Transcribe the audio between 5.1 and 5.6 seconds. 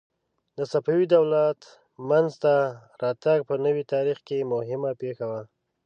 وه.